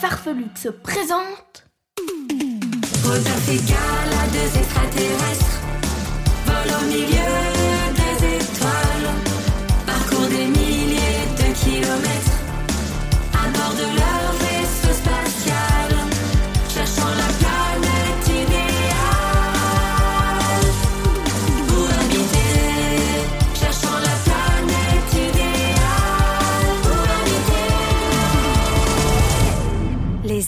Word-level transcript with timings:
Farfelux 0.00 0.48
se 0.56 0.70
présentent 0.70 1.66
Rodolphe 3.04 3.48
et 3.50 3.58
Gala, 3.68 4.26
deux 4.32 4.58
extraterrestres, 4.58 5.60
volent 6.46 6.78
au 6.80 6.86
milieu 6.86 7.69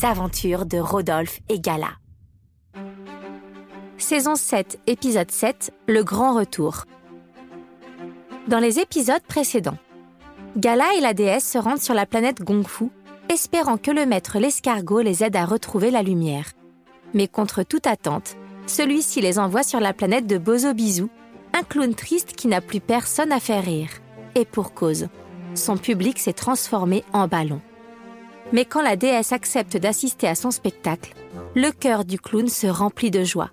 Les 0.03 0.09
aventures 0.09 0.67
de 0.67 0.79
Rodolphe 0.79 1.41
et 1.49 1.61
Gala. 1.61 1.91
Saison 3.99 4.35
7, 4.35 4.81
épisode 4.87 5.31
7, 5.31 5.73
Le 5.87 6.03
Grand 6.03 6.35
Retour. 6.35 6.85
Dans 8.49 8.59
les 8.59 8.81
épisodes 8.81 9.23
précédents, 9.23 9.79
Gala 10.57 10.95
et 10.97 11.01
la 11.01 11.15
déesse 11.15 11.49
se 11.49 11.59
rendent 11.59 11.81
sur 11.81 11.95
la 11.95 12.07
planète 12.07 12.43
Gongfu, 12.43 12.87
espérant 13.29 13.77
que 13.77 13.91
le 13.91 14.07
maître 14.07 14.39
l'escargot 14.39 15.01
les 15.01 15.23
aide 15.23 15.37
à 15.37 15.45
retrouver 15.45 15.91
la 15.91 16.03
lumière. 16.03 16.51
Mais 17.15 17.29
contre 17.29 17.63
toute 17.63 17.87
attente, 17.87 18.37
celui-ci 18.67 19.21
les 19.21 19.39
envoie 19.39 19.63
sur 19.63 19.81
la 19.81 19.93
planète 19.93 20.27
de 20.27 20.39
Bozo 20.39 20.75
Bisou, 20.75 21.11
un 21.53 21.63
clown 21.63 21.95
triste 21.95 22.33
qui 22.33 22.49
n'a 22.49 22.61
plus 22.61 22.81
personne 22.81 23.31
à 23.31 23.41
faire 23.41 23.65
rire. 23.65 23.91
Et 24.35 24.47
pour 24.47 24.75
cause, 24.75 25.09
son 25.55 25.77
public 25.77 26.19
s'est 26.19 26.33
transformé 26.33 27.05
en 27.13 27.29
ballon. 27.29 27.61
Mais 28.53 28.65
quand 28.65 28.83
la 28.83 28.97
déesse 28.97 29.33
accepte 29.33 29.77
d'assister 29.77 30.29
à 30.29 30.35
son 30.35 30.51
spectacle, 30.51 31.15
le 31.55 31.71
cœur 31.71 32.05
du 32.05 32.19
clown 32.19 32.49
se 32.49 32.67
remplit 32.67 33.11
de 33.11 33.25
joie. 33.25 33.51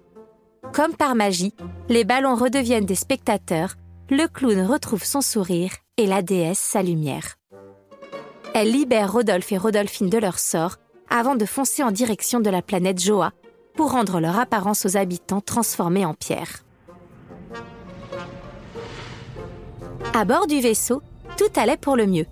Comme 0.73 0.93
par 0.93 1.15
magie, 1.15 1.53
les 1.87 2.03
ballons 2.03 2.35
redeviennent 2.35 2.85
des 2.85 2.95
spectateurs, 2.95 3.75
le 4.09 4.27
clown 4.27 4.65
retrouve 4.65 5.03
son 5.03 5.21
sourire 5.21 5.71
et 5.97 6.05
la 6.05 6.21
déesse 6.21 6.59
sa 6.59 6.83
lumière. 6.83 7.35
Elle 8.53 8.71
libère 8.71 9.13
Rodolphe 9.13 9.51
et 9.51 9.57
Rodolphine 9.57 10.09
de 10.09 10.17
leur 10.17 10.39
sort 10.39 10.75
avant 11.09 11.35
de 11.35 11.45
foncer 11.45 11.83
en 11.83 11.91
direction 11.91 12.39
de 12.39 12.49
la 12.49 12.61
planète 12.61 12.99
Joa 12.99 13.31
pour 13.75 13.91
rendre 13.91 14.19
leur 14.19 14.37
apparence 14.37 14.85
aux 14.85 14.97
habitants 14.97 15.41
transformés 15.41 16.05
en 16.05 16.13
pierre. 16.13 16.63
À 20.13 20.25
bord 20.25 20.47
du 20.47 20.59
vaisseau, 20.59 21.01
tout 21.37 21.51
allait 21.55 21.77
pour 21.77 21.95
le 21.95 22.05
mieux. 22.05 22.25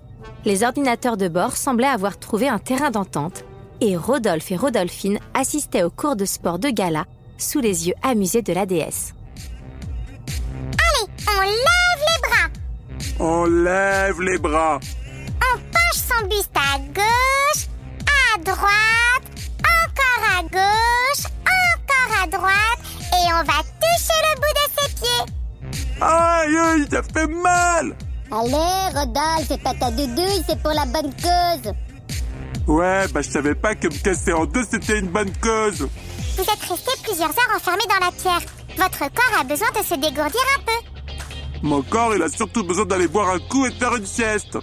Les 0.48 0.62
ordinateurs 0.62 1.18
de 1.18 1.28
bord 1.28 1.58
semblaient 1.58 1.86
avoir 1.88 2.18
trouvé 2.18 2.48
un 2.48 2.58
terrain 2.58 2.90
d'entente 2.90 3.44
et 3.82 3.98
Rodolphe 3.98 4.50
et 4.50 4.56
Rodolphine 4.56 5.18
assistaient 5.34 5.82
au 5.82 5.90
cours 5.90 6.16
de 6.16 6.24
sport 6.24 6.58
de 6.58 6.70
gala 6.70 7.04
sous 7.36 7.60
les 7.60 7.86
yeux 7.86 7.94
amusés 8.02 8.40
de 8.40 8.54
la 8.54 8.64
déesse. 8.64 9.12
On 11.28 11.42
lève 11.42 12.00
les 12.00 12.28
bras. 12.28 12.48
On 13.20 13.44
lève 13.44 14.22
les 14.22 14.38
bras. 14.38 14.80
On 15.52 15.58
penche 15.58 16.02
son 16.08 16.26
buste 16.28 16.56
à 16.56 16.78
gauche, 16.78 17.66
à 18.06 18.38
droite, 18.38 19.28
encore 19.60 20.38
à 20.38 20.42
gauche, 20.44 21.26
encore 21.44 22.22
à 22.22 22.26
droite. 22.26 22.80
Et 23.12 23.32
on 23.34 23.44
va 23.44 23.62
toucher 23.82 24.18
le 24.24 24.34
bout 24.40 24.54
de 24.56 24.80
ses 24.80 24.94
pieds. 24.94 26.00
Aïe, 26.00 26.56
aïe, 26.56 26.86
ça 26.90 27.02
fait 27.02 27.26
mal. 27.26 27.94
Allez, 28.30 28.94
Rodolphe, 28.94 29.46
c'est 29.48 29.62
pas 29.62 29.74
ta 29.74 29.90
doudouille, 29.90 30.42
c'est 30.46 30.60
pour 30.62 30.72
la 30.72 30.84
bonne 30.84 31.12
cause. 31.14 31.72
Ouais, 32.66 33.08
bah 33.08 33.22
je 33.22 33.30
savais 33.30 33.54
pas 33.54 33.74
que 33.74 33.86
me 33.86 34.02
casser 34.02 34.32
en 34.32 34.44
deux 34.44 34.64
c'était 34.70 34.98
une 34.98 35.08
bonne 35.08 35.32
cause. 35.40 35.88
Vous 36.36 36.42
êtes 36.42 36.70
resté 36.70 36.90
plusieurs 37.02 37.30
heures 37.30 37.56
enfermé 37.56 37.82
dans 37.88 38.04
la 38.04 38.12
pierre. 38.12 38.42
Votre 38.76 38.98
corps 38.98 39.40
a 39.40 39.44
besoin 39.44 39.68
de 39.70 39.84
se 39.84 39.94
dégourdir 39.94 40.40
un 40.56 40.62
peu. 40.64 41.08
Mon 41.62 41.82
corps, 41.82 42.14
il 42.14 42.22
a 42.22 42.28
surtout 42.28 42.62
besoin 42.62 42.84
d'aller 42.84 43.08
boire 43.08 43.30
un 43.30 43.38
coup 43.38 43.66
et 43.66 43.70
de 43.70 43.74
faire 43.74 43.96
une 43.96 44.06
sieste. 44.06 44.58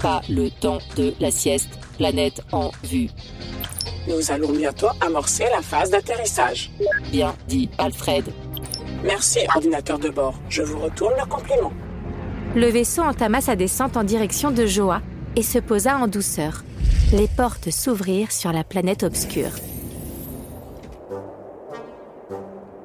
Pas 0.00 0.22
le 0.28 0.50
temps 0.50 0.78
de 0.96 1.14
la 1.20 1.30
sieste. 1.30 1.68
Planète 1.98 2.40
en 2.52 2.70
vue. 2.84 3.10
Nous 4.08 4.30
allons 4.30 4.52
bientôt 4.52 4.88
amorcer 5.00 5.44
la 5.50 5.62
phase 5.62 5.90
d'atterrissage. 5.90 6.70
Bien 7.10 7.34
dit 7.48 7.68
Alfred. 7.78 8.24
Merci, 9.02 9.40
ordinateur 9.54 9.98
de 9.98 10.08
bord. 10.08 10.34
Je 10.48 10.62
vous 10.62 10.78
retourne 10.78 11.14
le 11.18 11.26
compliment. 11.26 11.72
Le 12.54 12.66
vaisseau 12.68 13.02
entama 13.02 13.40
sa 13.40 13.56
descente 13.56 13.96
en 13.96 14.04
direction 14.04 14.50
de 14.50 14.66
Joa 14.66 15.02
et 15.36 15.42
se 15.42 15.58
posa 15.58 15.98
en 15.98 16.06
douceur. 16.06 16.62
Les 17.12 17.28
portes 17.28 17.70
s'ouvrirent 17.70 18.32
sur 18.32 18.52
la 18.52 18.64
planète 18.64 19.02
obscure. 19.02 19.50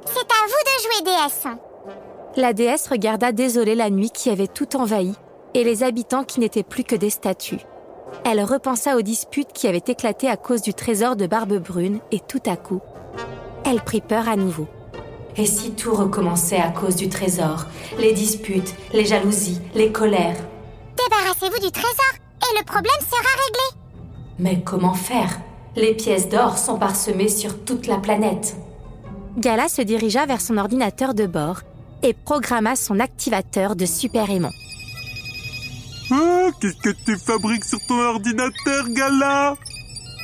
C'est 0.06 0.19
à 0.19 0.46
vous 0.48 0.64
de 0.66 0.75
jouer, 0.84 1.03
déesse. 1.06 1.48
La 2.36 2.53
déesse 2.53 2.88
regarda 2.88 3.31
désolée 3.31 3.75
la 3.75 3.90
nuit 3.90 4.12
qui 4.12 4.30
avait 4.30 4.48
tout 4.48 4.75
envahi 4.75 5.14
et 5.53 5.64
les 5.64 5.84
habitants 5.84 6.24
qui 6.24 6.40
n'étaient 6.40 6.64
plus 6.64 6.84
que 6.84 6.96
des 6.96 7.09
statues. 7.09 7.62
Elle 8.25 8.44
repensa 8.44 8.98
aux 8.98 9.02
disputes 9.02 9.53
qui 9.53 9.68
avaient 9.68 9.78
éclaté 9.88 10.28
à 10.28 10.38
cause 10.38 10.62
du 10.62 10.74
trésor 10.74 11.16
de 11.16 11.28
Barbe 11.28 11.58
Brune 11.58 12.00
et 12.12 12.19
tout 12.19 12.42
à 12.46 12.56
coup, 12.56 12.81
elle 13.66 13.81
prit 13.81 14.02
peur 14.02 14.28
à 14.28 14.36
nouveau. 14.36 14.68
Et 15.38 15.46
si 15.46 15.72
tout 15.72 15.94
recommençait 15.94 16.60
à 16.60 16.70
cause 16.70 16.96
du 16.96 17.10
trésor 17.10 17.66
Les 17.98 18.14
disputes, 18.14 18.74
les 18.94 19.06
jalousies, 19.06 19.62
les 19.74 19.92
colères? 19.92 20.38
Débarrassez-vous 20.98 21.66
du 21.66 21.72
trésor 21.72 22.14
et 22.42 22.58
le 22.58 22.66
problème 22.66 22.92
sera 23.00 23.20
réglé. 23.20 23.82
Mais 24.38 24.62
comment 24.62 24.94
faire? 24.94 25.40
Les 25.76 25.94
pièces 25.94 26.30
d'or 26.30 26.58
sont 26.58 26.78
parsemées 26.78 27.30
sur 27.30 27.64
toute 27.64 27.88
la 27.88 27.98
planète. 27.98 28.56
Gala 29.38 29.70
se 29.70 29.82
dirigea 29.82 30.26
vers 30.26 30.42
son 30.42 30.58
ordinateur 30.58 31.14
de 31.14 31.26
bord 31.26 31.62
et 32.04 32.14
programma 32.14 32.76
son 32.76 33.00
activateur 33.00 33.76
de 33.76 33.86
super 33.86 34.30
aimant. 34.30 34.52
Ah, 36.12 36.50
qu'est-ce 36.60 36.78
que 36.78 36.90
tu 37.06 37.18
fabriques 37.18 37.66
sur 37.66 37.80
ton 37.88 38.00
ordinateur, 38.00 38.90
Gala? 38.90 39.56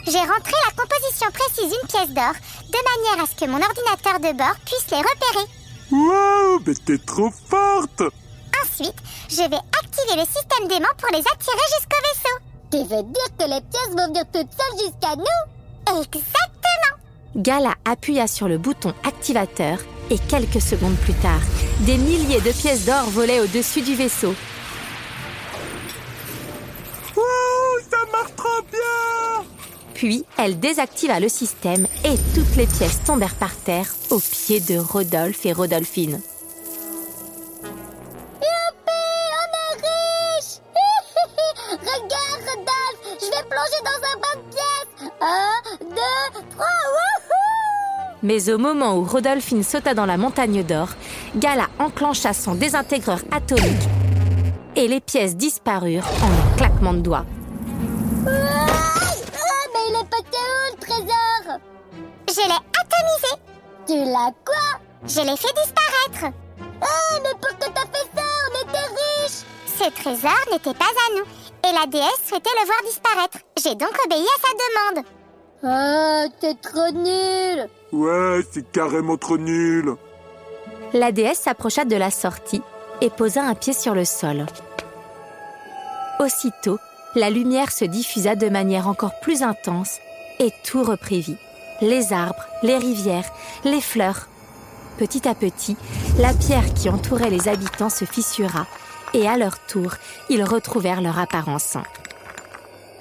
J'ai 0.07 0.19
rentré 0.19 0.53
la 0.67 0.83
composition 0.83 1.27
précise 1.33 1.71
d'une 1.71 1.87
pièce 1.87 2.09
d'or 2.13 2.33
de 2.69 2.79
manière 2.89 3.23
à 3.23 3.27
ce 3.27 3.35
que 3.35 3.49
mon 3.49 3.59
ordinateur 3.59 4.19
de 4.19 4.37
bord 4.37 4.55
puisse 4.63 4.85
les 4.91 4.97
repérer. 4.97 5.47
Waouh, 5.91 6.61
mais 6.65 6.73
t'es 6.85 6.97
trop 6.99 7.31
forte 7.49 8.03
Ensuite, 8.63 8.95
je 9.29 9.49
vais 9.49 9.63
activer 9.81 10.15
le 10.15 10.25
système 10.25 10.67
d'aimant 10.67 10.93
pour 10.97 11.09
les 11.11 11.19
attirer 11.19 11.67
jusqu'au 11.75 12.01
vaisseau. 12.03 12.37
Tu 12.71 12.77
veux 12.77 13.03
dire 13.03 13.29
que 13.37 13.45
les 13.45 13.61
pièces 13.61 13.95
vont 13.95 14.07
venir 14.07 14.23
toutes 14.31 14.51
seules 14.51 14.79
jusqu'à 14.79 15.15
nous? 15.15 15.97
Exactement. 15.99 16.95
Gala 17.35 17.73
appuya 17.85 18.27
sur 18.27 18.47
le 18.47 18.57
bouton 18.59 18.93
activateur 19.03 19.79
et 20.11 20.19
quelques 20.19 20.61
secondes 20.61 20.97
plus 20.97 21.13
tard, 21.15 21.41
des 21.79 21.97
milliers 21.97 22.41
de 22.41 22.51
pièces 22.51 22.85
d'or 22.85 23.09
volaient 23.09 23.39
au-dessus 23.39 23.81
du 23.81 23.95
vaisseau. 23.95 24.35
Waouh, 27.15 27.79
ça 27.89 27.97
marche 28.11 28.35
trop 28.35 28.61
bien 28.71 29.45
Puis, 30.05 30.23
elle 30.37 30.59
désactiva 30.59 31.19
le 31.19 31.27
système 31.27 31.87
et 32.03 32.15
toutes 32.35 32.55
les 32.57 32.67
pièces 32.67 33.01
tombèrent 33.03 33.33
par 33.33 33.55
terre 33.55 33.87
aux 34.11 34.19
pieds 34.19 34.59
de 34.59 34.77
Rodolphe 34.77 35.47
et 35.47 35.51
Rodolphine. 35.51 36.21
Youpi, 38.39 39.01
on 39.33 39.47
est 39.57 39.77
riche 39.81 40.59
Regarde, 41.71 42.43
Rodolphe, 42.45 43.01
je 43.19 43.25
vais 43.25 43.45
plonger 43.49 43.81
dans 43.83 43.99
un 44.05 44.15
bain 44.21 44.35
de 44.35 44.45
pièces. 44.53 45.11
Un, 45.21 45.55
deux, 45.89 46.45
trois, 46.51 46.67
wouhou 46.93 48.19
Mais 48.21 48.51
au 48.51 48.59
moment 48.59 48.99
où 48.99 49.03
Rodolphine 49.05 49.63
sauta 49.63 49.95
dans 49.95 50.05
la 50.05 50.17
montagne 50.17 50.61
d'or, 50.61 50.89
Gala 51.35 51.69
enclencha 51.79 52.33
son 52.33 52.53
désintégreur 52.53 53.21
atomique 53.31 53.89
et 54.75 54.87
les 54.87 54.99
pièces 54.99 55.35
disparurent 55.35 56.07
en 56.21 56.27
un 56.27 56.57
claquement 56.57 56.93
de 56.93 56.99
doigts. 56.99 57.25
Ah, 58.27 58.64
Je 62.35 62.41
l'ai 62.41 62.61
atomisé. 62.81 63.33
Tu 63.87 63.93
l'as 64.11 64.31
quoi? 64.43 64.79
Je 65.07 65.21
l'ai 65.21 65.37
fait 65.37 65.53
disparaître. 65.55 66.35
Ah, 66.81 67.19
mais 67.23 67.29
pourquoi 67.39 67.69
t'as 67.73 67.85
fait 67.85 68.07
ça 68.13 68.23
On 68.51 68.67
était 68.67 68.77
riches 68.77 69.45
Ce 69.67 69.89
trésor 70.01 70.45
n'était 70.51 70.73
pas 70.73 70.85
à 70.85 71.15
nous, 71.15 71.69
et 71.69 71.73
la 71.73 71.85
déesse 71.85 72.27
souhaitait 72.27 72.49
le 72.59 72.65
voir 72.65 72.81
disparaître. 72.85 73.37
J'ai 73.63 73.75
donc 73.75 73.93
obéi 74.05 74.25
à 74.25 74.41
sa 74.41 74.51
demande. 74.63 75.05
Oh, 75.63 76.33
t'es 76.41 76.55
trop 76.55 76.91
nul 76.91 77.69
Ouais, 77.93 78.41
c'est 78.51 78.69
carrément 78.69 79.15
trop 79.17 79.37
nul. 79.37 79.95
La 80.93 81.13
déesse 81.13 81.39
s'approcha 81.39 81.85
de 81.85 81.95
la 81.95 82.11
sortie 82.11 82.61
et 82.99 83.09
posa 83.09 83.43
un 83.43 83.55
pied 83.55 83.71
sur 83.73 83.95
le 83.95 84.03
sol. 84.03 84.45
Aussitôt, 86.19 86.79
la 87.15 87.29
lumière 87.29 87.71
se 87.71 87.85
diffusa 87.85 88.35
de 88.35 88.49
manière 88.49 88.87
encore 88.89 89.19
plus 89.21 89.41
intense 89.41 89.99
et 90.39 90.51
tout 90.65 90.83
reprit 90.83 91.21
vie. 91.21 91.37
Les 91.81 92.13
arbres, 92.13 92.45
les 92.63 92.77
rivières, 92.77 93.29
les 93.63 93.81
fleurs. 93.81 94.27
Petit 94.97 95.27
à 95.27 95.35
petit, 95.35 95.75
la 96.17 96.33
pierre 96.33 96.73
qui 96.73 96.89
entourait 96.89 97.29
les 97.29 97.49
habitants 97.49 97.89
se 97.89 98.05
fissura 98.05 98.65
et 99.13 99.27
à 99.27 99.37
leur 99.37 99.59
tour, 99.65 99.91
ils 100.29 100.43
retrouvèrent 100.43 101.01
leur 101.01 101.19
apparence. 101.19 101.77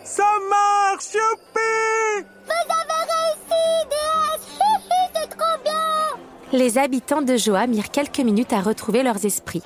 Ça 0.05 0.29
marche, 0.49 1.15
youpi 1.15 2.27
Vous 2.45 2.73
avez 2.73 3.01
réussi, 3.11 3.87
déesse 3.91 4.59
C'est 5.15 5.29
trop 5.37 5.63
bien 5.65 6.59
Les 6.59 6.79
habitants 6.79 7.23
de 7.23 7.37
Joa 7.37 7.67
mirent 7.67 7.91
quelques 7.91 8.21
minutes 8.21 8.53
à 8.53 8.61
retrouver 8.61 9.03
leurs 9.03 9.25
esprits, 9.25 9.63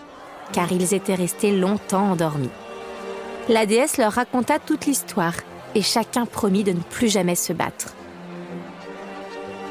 car 0.53 0.71
ils 0.73 0.95
étaient 0.95 1.15
restés 1.15 1.53
longtemps 1.53 2.13
endormis. 2.13 2.51
La 3.49 3.67
déesse 3.67 3.97
leur 3.97 4.13
raconta 4.13 4.59
toute 4.59 4.87
l'histoire 4.87 5.35
et 5.75 5.83
chacun 5.83 6.27
promit 6.27 6.65
de 6.65 6.73
ne 6.73 6.81
plus 6.81 7.09
jamais 7.09 7.35
se 7.35 7.53
battre. 7.53 7.95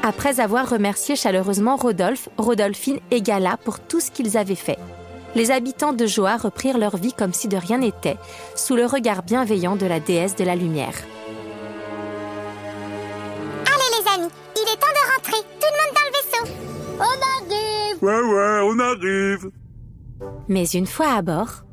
Après 0.08 0.40
avoir 0.40 0.70
remercié 0.70 1.16
chaleureusement 1.16 1.76
Rodolphe, 1.76 2.30
Rodolphine 2.38 2.98
et 3.10 3.20
Gala 3.20 3.58
pour 3.62 3.78
tout 3.78 4.00
ce 4.00 4.10
qu'ils 4.10 4.38
avaient 4.38 4.54
fait, 4.54 4.78
les 5.34 5.50
habitants 5.50 5.92
de 5.92 6.06
Joa 6.06 6.38
reprirent 6.38 6.78
leur 6.78 6.96
vie 6.96 7.12
comme 7.12 7.34
si 7.34 7.46
de 7.46 7.58
rien 7.58 7.76
n'était, 7.76 8.16
sous 8.56 8.74
le 8.74 8.86
regard 8.86 9.22
bienveillant 9.22 9.76
de 9.76 9.84
la 9.84 10.00
déesse 10.00 10.34
de 10.34 10.44
la 10.44 10.56
lumière. 10.56 10.94
Allez 13.66 13.90
les 13.98 14.10
amis, 14.14 14.32
il 14.56 14.62
est 14.62 14.80
temps 14.80 14.94
de 14.96 15.04
rentrer. 15.14 15.42
Tout 15.60 15.68
le 15.68 15.76
monde 15.84 15.92
dans 15.94 16.06
le 16.06 16.12
vaisseau. 16.16 16.44
On 17.00 17.16
arrive 17.36 18.02
Ouais, 18.02 18.22
ouais, 18.32 18.60
on 18.64 18.78
arrive. 18.78 19.50
Mais 20.48 20.64
une 20.70 20.86
fois 20.86 21.16
à 21.16 21.20
bord, 21.20 21.64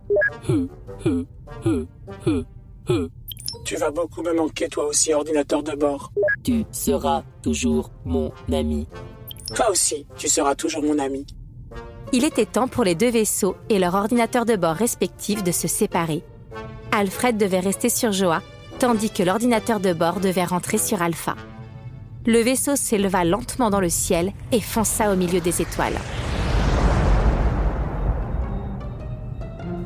Tu 3.65 3.75
vas 3.77 3.89
beaucoup 3.89 4.21
me 4.21 4.31
manquer, 4.31 4.69
toi 4.69 4.85
aussi, 4.85 5.11
ordinateur 5.11 5.63
de 5.63 5.71
bord. 5.71 6.11
Tu 6.43 6.65
seras 6.71 7.23
toujours 7.41 7.89
mon 8.05 8.31
ami. 8.53 8.87
Toi 9.55 9.71
aussi, 9.71 10.05
tu 10.17 10.29
seras 10.29 10.53
toujours 10.53 10.83
mon 10.83 10.99
ami. 10.99 11.25
il 12.13 12.23
était 12.23 12.45
temps 12.45 12.67
pour 12.67 12.83
les 12.83 12.93
deux 12.93 13.09
vaisseaux 13.09 13.55
et 13.69 13.79
leur 13.79 13.95
ordinateur 13.95 14.45
de 14.45 14.55
bord 14.55 14.75
respectif 14.75 15.43
de 15.43 15.51
se 15.51 15.67
séparer. 15.67 16.23
Alfred 16.91 17.37
devait 17.37 17.59
rester 17.59 17.89
sur 17.89 18.11
Joa, 18.11 18.43
tandis 18.77 19.09
que 19.09 19.23
l'ordinateur 19.23 19.79
de 19.79 19.93
bord 19.93 20.19
devait 20.19 20.45
rentrer 20.45 20.77
sur 20.77 21.01
Alpha. 21.01 21.35
Le 22.27 22.39
vaisseau 22.39 22.75
s'éleva 22.75 23.23
lentement 23.25 23.71
dans 23.71 23.81
le 23.81 23.89
ciel 23.89 24.31
et 24.51 24.61
fonça 24.61 25.11
au 25.11 25.15
milieu 25.15 25.39
des 25.39 25.61
étoiles. 25.63 25.97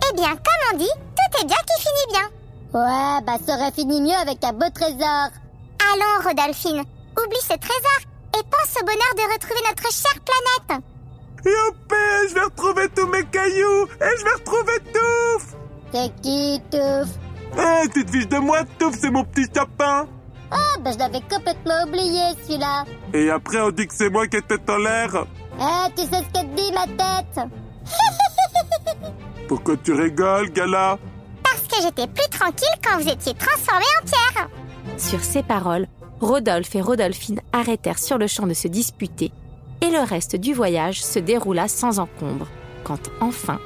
Eh 0.09 0.15
bien, 0.15 0.31
comme 0.31 0.73
on 0.73 0.77
dit, 0.77 0.85
tout 0.85 1.41
est 1.41 1.45
bien 1.47 1.57
qui 1.65 1.81
finit 1.81 2.11
bien. 2.11 2.38
Ouais, 2.73 3.21
bah 3.25 3.37
ça 3.45 3.55
aurait 3.55 3.71
fini 3.71 3.99
mieux 3.99 4.15
avec 4.21 4.43
un 4.43 4.53
beau 4.53 4.69
trésor. 4.73 5.29
Allons, 5.91 6.23
Rodolphine, 6.23 6.83
oublie 7.17 7.41
ce 7.41 7.57
trésor 7.57 7.99
et 8.37 8.43
pense 8.43 8.75
au 8.79 8.85
bonheur 8.85 9.15
de 9.15 9.33
retrouver 9.33 9.61
notre 9.67 9.91
chère 9.91 10.19
planète. 10.21 10.83
Youpi, 11.45 12.29
je 12.29 12.33
vais 12.35 12.41
retrouver 12.41 12.89
tous 12.95 13.07
mes 13.07 13.23
cailloux 13.25 13.85
et 13.85 14.17
je 14.19 14.23
vais 14.23 14.33
retrouver 14.33 14.79
Touf. 14.93 15.55
C'est 15.91 16.21
qui, 16.21 16.61
Touf? 16.69 17.09
Eh, 17.57 17.89
tu 17.89 18.05
te 18.05 18.11
fiches 18.11 18.27
de 18.27 18.37
moi, 18.37 18.59
Touf, 18.77 18.95
c'est 18.99 19.09
mon 19.09 19.23
petit 19.23 19.47
sapin. 19.51 20.07
Ah, 20.51 20.77
bah 20.81 20.91
je 20.93 20.99
l'avais 20.99 21.21
complètement 21.21 21.83
oublié, 21.87 22.21
celui-là. 22.43 22.83
Et 23.13 23.31
après, 23.31 23.61
on 23.61 23.71
dit 23.71 23.87
que 23.87 23.93
c'est 23.95 24.09
moi 24.11 24.27
qui 24.27 24.37
étais 24.37 24.59
en 24.69 24.77
l'air. 24.77 25.25
Eh, 25.59 25.91
tu 25.95 26.03
sais 26.03 26.17
ce 26.23 26.39
que 26.39 26.45
te 26.45 26.55
dit 26.55 26.71
ma 26.71 26.85
tête? 26.85 27.49
Pourquoi 29.47 29.75
tu 29.77 29.93
rigoles, 29.93 30.51
Gala? 30.51 30.99
J'étais 31.81 32.07
plus 32.07 32.29
tranquille 32.29 32.67
quand 32.83 32.99
vous 32.99 33.07
étiez 33.09 33.33
transformé 33.33 33.85
en 34.01 34.05
pierre. 34.05 34.49
Sur 34.97 35.23
ces 35.23 35.43
paroles, 35.43 35.87
Rodolphe 36.19 36.75
et 36.75 36.81
Rodolphine 36.81 37.41
arrêtèrent 37.53 37.99
sur 37.99 38.17
le 38.17 38.27
champ 38.27 38.47
de 38.47 38.53
se 38.53 38.67
disputer 38.67 39.31
et 39.81 39.89
le 39.89 40.03
reste 40.03 40.35
du 40.35 40.53
voyage 40.53 41.01
se 41.01 41.19
déroula 41.19 41.67
sans 41.67 41.99
encombre, 41.99 42.47
quand 42.83 42.99
enfin, 43.21 43.59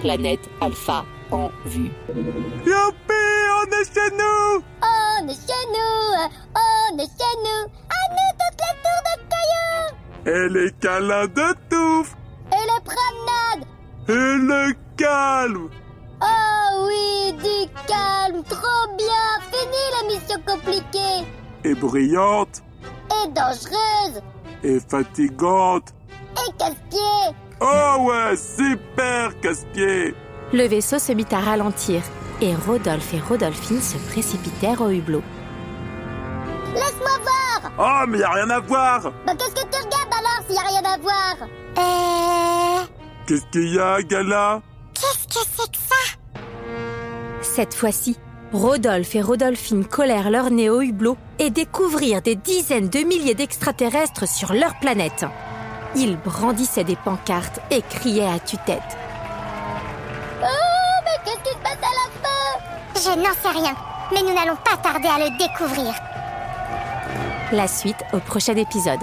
Planète 0.00 0.48
Alpha 0.60 1.04
en 1.30 1.50
vue. 1.64 1.90
Youpi, 2.66 3.22
on 3.56 3.70
est 3.70 3.94
chez 3.94 4.10
nous! 4.12 4.62
On 4.82 5.28
est 5.28 5.34
chez 5.34 5.66
nous 5.68 6.28
On 6.56 6.98
est 6.98 7.06
chez 7.06 7.36
nous 7.38 7.62
À 7.88 8.02
nous 8.10 8.32
toute 8.38 8.58
la 8.60 8.72
tour 8.82 9.00
de 9.06 9.14
cailloux 9.30 10.36
Et 10.36 10.48
les 10.48 10.72
câlins 10.72 11.26
de 11.26 11.54
Touf 11.70 12.16
Et 12.50 12.56
les 12.56 12.82
promenades. 12.84 13.66
Et 14.08 14.38
le 14.38 14.74
calme 14.96 15.70
Oh 17.32 17.42
du 17.42 17.68
calme, 17.86 18.42
trop 18.48 18.96
bien 18.96 19.40
Fini 19.50 19.82
la 20.00 20.02
mission 20.08 20.40
compliquée. 20.46 21.26
Et 21.64 21.74
brillante. 21.74 22.62
Et 23.10 23.28
dangereuse. 23.28 24.22
Et 24.62 24.80
fatigante. 24.80 25.94
Et 26.36 26.52
casse-pied. 26.58 27.34
Oh 27.60 28.02
ouais, 28.02 28.36
super 28.36 29.38
casse-pied. 29.40 30.14
Le 30.52 30.66
vaisseau 30.66 30.98
se 30.98 31.12
mit 31.12 31.26
à 31.30 31.40
ralentir 31.40 32.02
et 32.40 32.54
Rodolphe 32.54 33.14
et 33.14 33.20
Rodolphine 33.20 33.80
se 33.80 33.96
précipitèrent 34.10 34.80
au 34.80 34.90
hublot. 34.90 35.22
Laisse-moi 36.74 37.18
voir. 37.22 37.72
Oh, 37.78 38.06
mais 38.08 38.18
y 38.18 38.22
a 38.22 38.30
rien 38.30 38.50
à 38.50 38.60
voir. 38.60 39.12
Bah 39.26 39.34
qu'est-ce 39.38 39.54
que 39.54 39.68
tu 39.70 39.78
regardes 39.78 40.12
alors 40.12 40.42
s'il 40.46 40.56
y 40.56 40.58
a 40.58 40.62
rien 40.62 40.84
à 40.84 40.98
voir? 40.98 41.48
Euh... 41.78 42.84
Qu'est-ce 43.26 43.46
qu'il 43.52 43.74
y 43.74 43.78
a, 43.78 44.02
Gala? 44.02 44.60
Qu'est-ce 44.94 45.26
que 45.26 45.46
c'est 45.56 45.70
que 45.70 45.78
ça 45.78 45.81
Cette 47.54 47.74
fois-ci, 47.74 48.16
Rodolphe 48.54 49.14
et 49.14 49.20
Rodolphine 49.20 49.84
collèrent 49.84 50.30
leur 50.30 50.50
nez 50.50 50.70
au 50.70 50.80
hublot 50.80 51.18
et 51.38 51.50
découvrirent 51.50 52.22
des 52.22 52.34
dizaines 52.34 52.88
de 52.88 53.00
milliers 53.00 53.34
d'extraterrestres 53.34 54.26
sur 54.26 54.54
leur 54.54 54.78
planète. 54.80 55.26
Ils 55.94 56.16
brandissaient 56.16 56.82
des 56.82 56.96
pancartes 56.96 57.60
et 57.70 57.82
criaient 57.82 58.24
à 58.24 58.38
tue-tête. 58.38 58.80
Oh, 60.42 60.46
mais 61.04 61.18
qu'est-ce 61.26 61.50
qui 61.50 61.54
se 61.54 61.62
passe 61.62 61.76
à 61.76 61.92
la 61.92 62.08
fin? 62.22 63.12
Je 63.12 63.20
n'en 63.20 63.34
sais 63.34 63.58
rien, 63.58 63.76
mais 64.14 64.22
nous 64.22 64.34
n'allons 64.34 64.56
pas 64.56 64.78
tarder 64.82 65.08
à 65.08 65.18
le 65.18 65.36
découvrir. 65.36 65.92
La 67.52 67.68
suite 67.68 68.02
au 68.14 68.18
prochain 68.18 68.56
épisode. 68.56 69.02